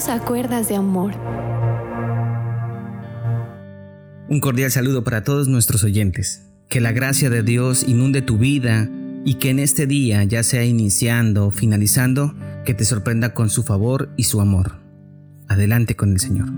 [0.00, 1.12] Bienvenidos a Cuerdas de Amor.
[4.30, 6.46] Un cordial saludo para todos nuestros oyentes.
[6.70, 8.88] Que la gracia de Dios inunde tu vida
[9.26, 12.34] y que en este día, ya sea iniciando o finalizando,
[12.64, 14.80] que te sorprenda con su favor y su amor.
[15.48, 16.48] Adelante con el Señor.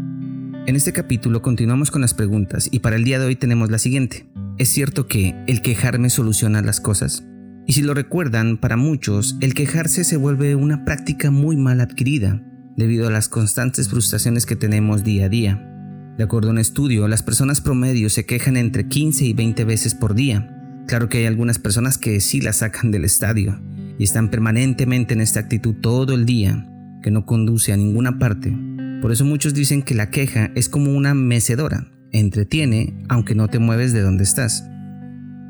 [0.66, 3.78] En este capítulo continuamos con las preguntas y para el día de hoy tenemos la
[3.78, 4.28] siguiente.
[4.58, 7.24] ¿Es cierto que el quejarme soluciona las cosas?
[7.66, 12.40] Y si lo recuerdan, para muchos, el quejarse se vuelve una práctica muy mal adquirida,
[12.76, 15.68] debido a las constantes frustraciones que tenemos día a día.
[16.16, 19.94] De acuerdo a un estudio, las personas promedio se quejan entre 15 y 20 veces
[19.94, 20.84] por día.
[20.86, 23.60] Claro que hay algunas personas que sí la sacan del estadio
[23.98, 26.68] y están permanentemente en esta actitud todo el día,
[27.02, 28.56] que no conduce a ninguna parte.
[29.00, 33.58] Por eso muchos dicen que la queja es como una mecedora, entretiene aunque no te
[33.58, 34.64] mueves de donde estás.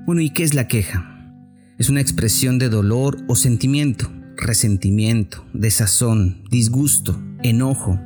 [0.07, 1.34] Bueno, ¿y qué es la queja?
[1.79, 4.11] Es una expresión de dolor o sentimiento,
[4.43, 7.98] resentimiento, desazón, disgusto, enojo.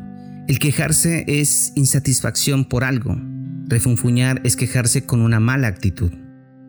[0.48, 3.16] El quejarse es insatisfacción por algo.
[3.66, 6.12] Refunfuñar es quejarse con una mala actitud.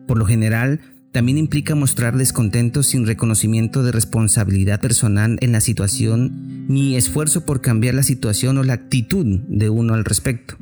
[0.06, 0.80] Por lo general,
[1.12, 7.60] también implica mostrar descontento sin reconocimiento de responsabilidad personal en la situación ni esfuerzo por
[7.60, 10.56] cambiar la situación o la actitud de uno al respecto.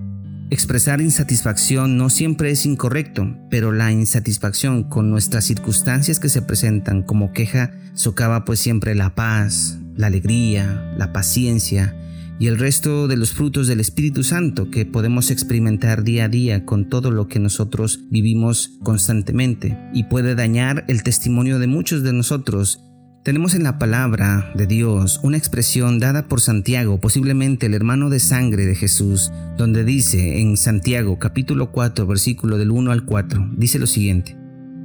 [0.49, 7.03] Expresar insatisfacción no siempre es incorrecto, pero la insatisfacción con nuestras circunstancias que se presentan
[7.03, 11.97] como queja socava pues siempre la paz, la alegría, la paciencia
[12.39, 16.65] y el resto de los frutos del Espíritu Santo que podemos experimentar día a día
[16.65, 22.13] con todo lo que nosotros vivimos constantemente y puede dañar el testimonio de muchos de
[22.13, 22.86] nosotros
[23.27, 28.21] tenemos en la palabra de Dios una expresión dada por Santiago, posiblemente el hermano de
[28.21, 33.81] sangre de Jesús, donde dice en Santiago capítulo 4 versículo del 1 al 4, dice
[33.81, 34.37] lo siguiente,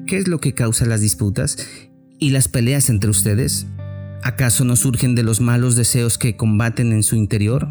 [0.08, 1.68] ¿qué es lo que causa las disputas
[2.18, 3.68] y las peleas entre ustedes?
[4.24, 7.68] ¿Acaso no surgen de los malos deseos que combaten en su interior?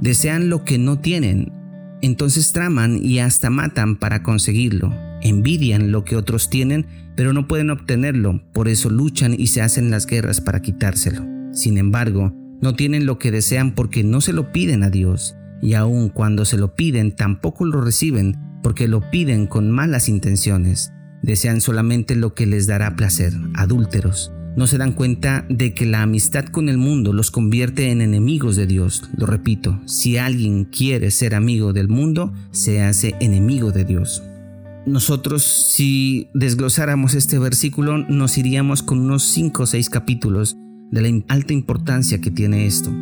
[0.00, 1.52] Desean lo que no tienen,
[2.00, 6.86] entonces traman y hasta matan para conseguirlo envidian lo que otros tienen,
[7.16, 11.26] pero no pueden obtenerlo, por eso luchan y se hacen las guerras para quitárselo.
[11.52, 15.74] Sin embargo, no tienen lo que desean porque no se lo piden a Dios, y
[15.74, 20.92] aun cuando se lo piden tampoco lo reciben porque lo piden con malas intenciones.
[21.22, 24.32] Desean solamente lo que les dará placer, adúlteros.
[24.56, 28.56] No se dan cuenta de que la amistad con el mundo los convierte en enemigos
[28.56, 29.02] de Dios.
[29.16, 34.22] Lo repito, si alguien quiere ser amigo del mundo, se hace enemigo de Dios
[34.86, 40.56] nosotros si desglosáramos este versículo nos iríamos con unos 5 o 6 capítulos
[40.90, 42.92] de la alta importancia que tiene esto.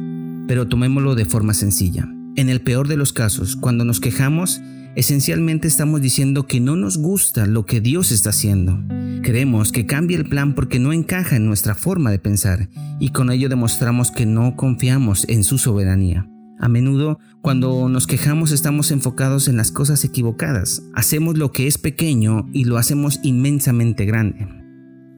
[0.46, 2.08] Pero tomémoslo de forma sencilla.
[2.36, 4.60] En el peor de los casos, cuando nos quejamos,
[4.94, 8.78] esencialmente estamos diciendo que no nos gusta lo que Dios está haciendo.
[9.22, 12.68] Queremos que cambie el plan porque no encaja en nuestra forma de pensar
[12.98, 16.28] y con ello demostramos que no confiamos en su soberanía.
[16.58, 20.84] A menudo, cuando nos quejamos, estamos enfocados en las cosas equivocadas.
[20.94, 24.46] Hacemos lo que es pequeño y lo hacemos inmensamente grande.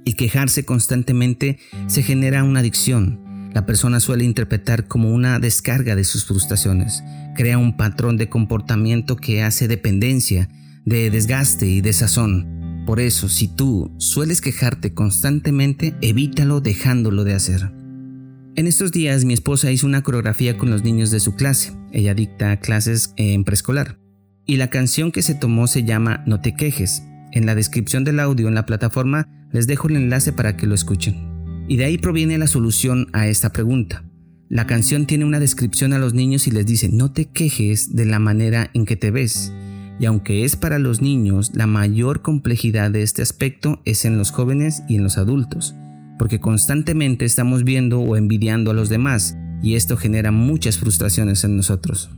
[0.06, 3.50] El quejarse constantemente se genera una adicción.
[3.52, 7.04] La persona suele interpretar como una descarga de sus frustraciones.
[7.36, 10.48] Crea un patrón de comportamiento que hace dependencia,
[10.86, 12.84] de desgaste y desazón.
[12.86, 17.73] Por eso, si tú sueles quejarte constantemente, evítalo dejándolo de hacer.
[18.56, 21.72] En estos días mi esposa hizo una coreografía con los niños de su clase.
[21.90, 23.98] Ella dicta clases en preescolar.
[24.46, 27.02] Y la canción que se tomó se llama No te quejes.
[27.32, 30.76] En la descripción del audio en la plataforma les dejo el enlace para que lo
[30.76, 31.16] escuchen.
[31.66, 34.04] Y de ahí proviene la solución a esta pregunta.
[34.48, 38.04] La canción tiene una descripción a los niños y les dice no te quejes de
[38.04, 39.52] la manera en que te ves.
[39.98, 44.30] Y aunque es para los niños, la mayor complejidad de este aspecto es en los
[44.30, 45.74] jóvenes y en los adultos
[46.18, 51.56] porque constantemente estamos viendo o envidiando a los demás y esto genera muchas frustraciones en
[51.56, 52.10] nosotros.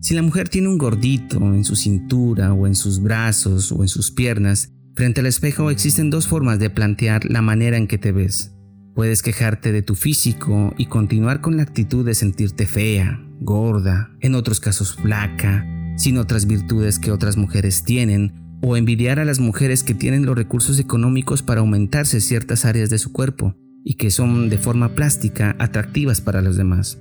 [0.00, 3.88] Si la mujer tiene un gordito en su cintura o en sus brazos o en
[3.88, 8.12] sus piernas, frente al espejo existen dos formas de plantear la manera en que te
[8.12, 8.54] ves.
[8.94, 14.34] Puedes quejarte de tu físico y continuar con la actitud de sentirte fea, gorda, en
[14.34, 15.66] otros casos flaca,
[15.96, 20.36] sin otras virtudes que otras mujeres tienen, o envidiar a las mujeres que tienen los
[20.36, 25.56] recursos económicos para aumentarse ciertas áreas de su cuerpo y que son de forma plástica
[25.58, 27.00] atractivas para los demás.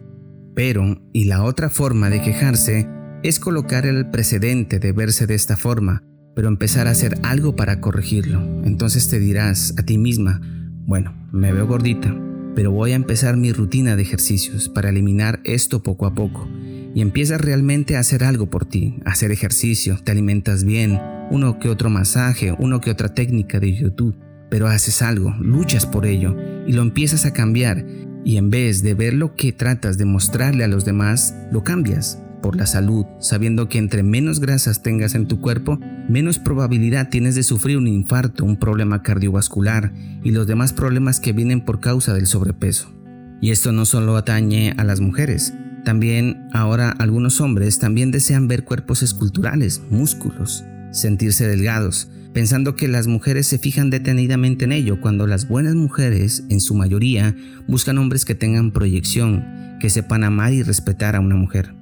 [0.55, 2.89] Pero, y la otra forma de quejarse,
[3.23, 6.03] es colocar el precedente de verse de esta forma,
[6.35, 8.41] pero empezar a hacer algo para corregirlo.
[8.65, 10.41] Entonces te dirás a ti misma,
[10.87, 12.15] bueno, me veo gordita,
[12.55, 16.49] pero voy a empezar mi rutina de ejercicios para eliminar esto poco a poco.
[16.93, 20.99] Y empiezas realmente a hacer algo por ti, hacer ejercicio, te alimentas bien,
[21.29, 24.17] uno que otro masaje, uno que otra técnica de YouTube,
[24.49, 26.35] pero haces algo, luchas por ello
[26.67, 27.85] y lo empiezas a cambiar
[28.23, 32.21] Y en vez de ver lo que tratas de mostrarle a los demás, lo cambias
[32.43, 35.79] por la salud, sabiendo que entre menos grasas tengas en tu cuerpo,
[36.09, 39.93] menos probabilidad tienes de sufrir un infarto, un problema cardiovascular
[40.23, 42.93] y los demás problemas que vienen por causa del sobrepeso.
[43.41, 48.63] Y esto no solo atañe a las mujeres, también ahora algunos hombres también desean ver
[48.63, 55.27] cuerpos esculturales, músculos, sentirse delgados, pensando que las mujeres se fijan detenidamente en ello, cuando
[55.27, 57.35] las buenas mujeres, en su mayoría,
[57.67, 61.73] buscan hombres que tengan proyección, que sepan amar y respetar a una mujer.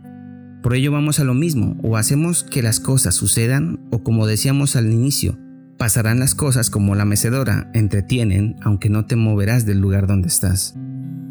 [0.64, 4.76] Por ello vamos a lo mismo, o hacemos que las cosas sucedan, o como decíamos
[4.76, 5.38] al inicio,
[5.78, 10.76] pasarán las cosas como la mecedora, entretienen, aunque no te moverás del lugar donde estás.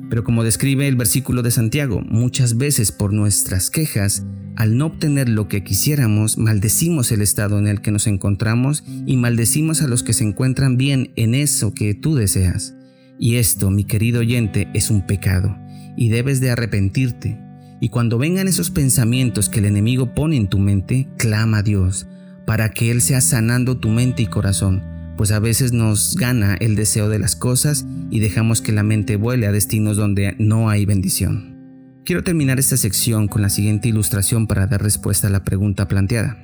[0.08, 4.24] Pero como describe el versículo de Santiago, muchas veces por nuestras quejas,
[4.56, 9.16] al no obtener lo que quisiéramos, maldecimos el estado en el que nos encontramos y
[9.16, 12.74] maldecimos a los que se encuentran bien en eso que tú deseas.
[13.18, 15.56] Y esto, mi querido oyente, es un pecado,
[15.96, 17.38] y debes de arrepentirte.
[17.80, 22.06] Y cuando vengan esos pensamientos que el enemigo pone en tu mente, clama a Dios,
[22.46, 26.76] para que Él sea sanando tu mente y corazón pues a veces nos gana el
[26.76, 30.86] deseo de las cosas y dejamos que la mente vuele a destinos donde no hay
[30.86, 31.58] bendición.
[32.04, 36.38] Quiero terminar esta sección con la siguiente ilustración para dar respuesta a la pregunta planteada.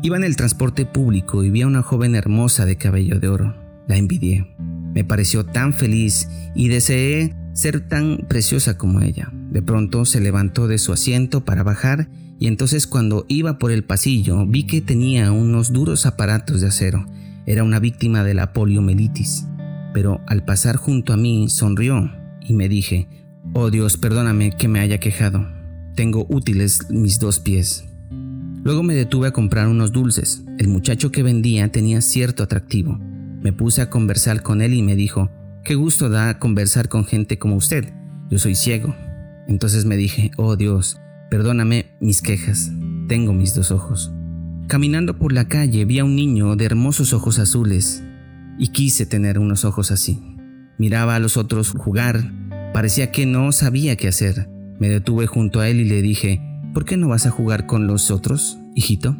[0.00, 3.56] Iba en el transporte público y vi a una joven hermosa de cabello de oro.
[3.88, 4.46] La envidié.
[4.94, 9.32] Me pareció tan feliz y deseé ser tan preciosa como ella.
[9.50, 12.08] De pronto se levantó de su asiento para bajar
[12.38, 17.04] y entonces cuando iba por el pasillo vi que tenía unos duros aparatos de acero
[17.46, 19.46] era una víctima de la poliomielitis,
[19.92, 23.08] pero al pasar junto a mí sonrió y me dije,
[23.54, 25.46] oh Dios, perdóname que me haya quejado,
[25.94, 27.84] tengo útiles mis dos pies.
[28.64, 30.44] Luego me detuve a comprar unos dulces.
[30.58, 32.98] El muchacho que vendía tenía cierto atractivo.
[33.40, 35.30] Me puse a conversar con él y me dijo,
[35.64, 37.92] qué gusto da conversar con gente como usted.
[38.30, 38.94] Yo soy ciego.
[39.46, 41.00] Entonces me dije, oh Dios,
[41.30, 42.70] perdóname mis quejas.
[43.08, 44.12] Tengo mis dos ojos.
[44.68, 48.04] Caminando por la calle vi a un niño de hermosos ojos azules
[48.58, 50.20] y quise tener unos ojos así.
[50.76, 52.34] Miraba a los otros jugar,
[52.74, 54.50] parecía que no sabía qué hacer.
[54.78, 56.42] Me detuve junto a él y le dije,
[56.74, 59.16] ¿por qué no vas a jugar con los otros, hijito?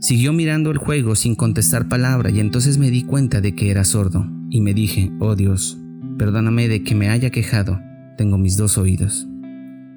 [0.00, 3.84] Siguió mirando el juego sin contestar palabra y entonces me di cuenta de que era
[3.84, 5.76] sordo y me dije, oh Dios,
[6.16, 7.82] perdóname de que me haya quejado,
[8.16, 9.28] tengo mis dos oídos.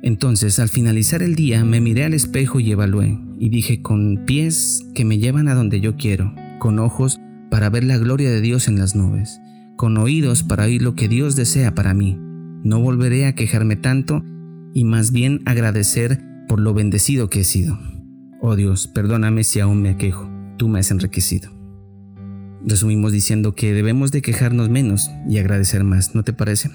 [0.02, 4.86] Entonces, al finalizar el día, me miré al espejo y evalué, y dije, con pies
[4.94, 7.20] que me llevan a donde yo quiero, con ojos
[7.50, 9.40] para ver la gloria de Dios en las nubes,
[9.78, 12.18] con oídos para oír lo que Dios desea para mí.
[12.64, 14.24] No volveré a quejarme tanto
[14.74, 17.80] y más bien agradecer por lo bendecido que he sido.
[18.42, 21.50] Oh Dios, perdóname si aún me quejo, tú me has enriquecido.
[22.66, 26.70] Resumimos diciendo que debemos de quejarnos menos y agradecer más, ¿no te parece?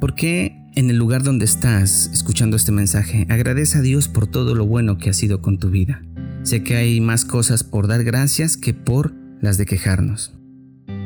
[0.00, 4.54] ¿Por qué en el lugar donde estás escuchando este mensaje, agradece a Dios por todo
[4.54, 6.02] lo bueno que ha sido con tu vida.
[6.42, 10.34] Sé que hay más cosas por dar gracias que por las de quejarnos.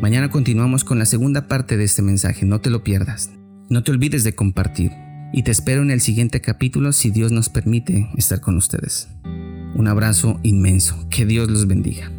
[0.02, 3.30] Mañana continuamos con la segunda parte de este mensaje, no te lo pierdas.
[3.68, 4.90] No te olvides de compartir
[5.32, 9.08] y te espero en el siguiente capítulo si Dios nos permite estar con ustedes.
[9.76, 12.10] Un abrazo inmenso, que Dios los bendiga.